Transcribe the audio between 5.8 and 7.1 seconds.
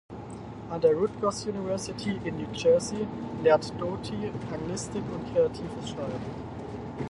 Schreiben.